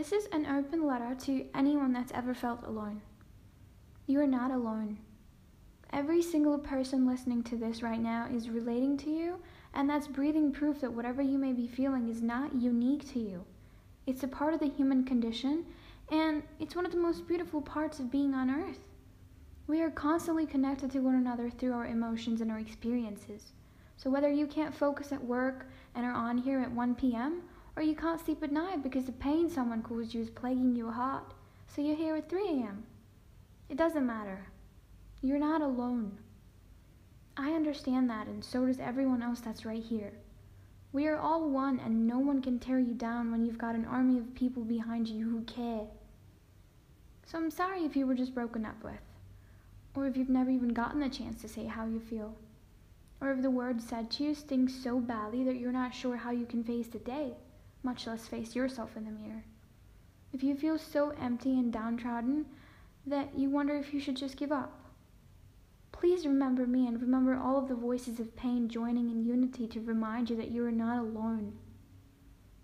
[0.00, 3.02] This is an open letter to anyone that's ever felt alone.
[4.06, 4.96] You are not alone.
[5.92, 9.40] Every single person listening to this right now is relating to you,
[9.74, 13.44] and that's breathing proof that whatever you may be feeling is not unique to you.
[14.06, 15.66] It's a part of the human condition,
[16.10, 18.80] and it's one of the most beautiful parts of being on earth.
[19.66, 23.52] We are constantly connected to one another through our emotions and our experiences.
[23.98, 27.42] So whether you can't focus at work and are on here at 1 p.m.,
[27.76, 30.92] or you can't sleep at night because the pain someone caused you is plaguing your
[30.92, 31.34] heart,
[31.68, 32.84] so you're here at 3 a.m.
[33.68, 34.46] It doesn't matter.
[35.22, 36.18] You're not alone.
[37.36, 40.12] I understand that, and so does everyone else that's right here.
[40.92, 43.84] We are all one, and no one can tear you down when you've got an
[43.84, 45.86] army of people behind you who care.
[47.24, 49.00] So I'm sorry if you were just broken up with,
[49.94, 52.34] or if you've never even gotten the chance to say how you feel,
[53.20, 56.32] or if the words said to you sting so badly that you're not sure how
[56.32, 57.34] you can face the day
[57.82, 59.44] much less face yourself in the mirror.
[60.32, 62.46] If you feel so empty and downtrodden
[63.06, 64.80] that you wonder if you should just give up,
[65.92, 69.80] please remember me and remember all of the voices of pain joining in unity to
[69.80, 71.52] remind you that you are not alone.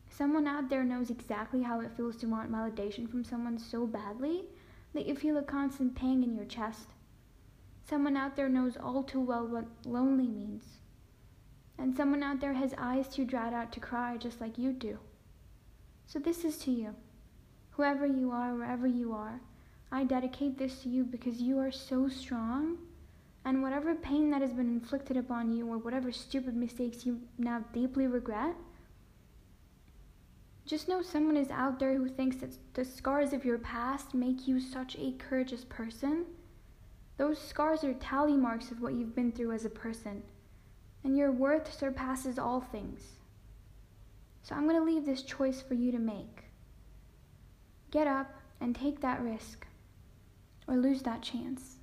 [0.09, 4.45] Someone out there knows exactly how it feels to want validation from someone so badly
[4.95, 6.89] that you feel a constant pang in your chest.
[7.85, 10.65] Someone out there knows all too well what lonely means.
[11.79, 14.99] And someone out there has eyes too dried out to cry just like you do.
[16.07, 16.95] So this is to you.
[17.73, 19.41] Whoever you are, wherever you are,
[19.93, 22.79] I dedicate this to you because you are so strong.
[23.45, 27.65] And whatever pain that has been inflicted upon you, or whatever stupid mistakes you now
[27.73, 28.57] deeply regret,
[30.65, 34.49] just know someone is out there who thinks that the scars of your past make
[34.49, 36.25] you such a courageous person.
[37.19, 40.25] Those scars are tally marks of what you've been through as a person
[41.07, 43.01] and your worth surpasses all things.
[44.43, 46.47] So I'm going to leave this choice for you to make.
[47.93, 49.69] Get up and take that risk,
[50.67, 51.76] or lose that chance.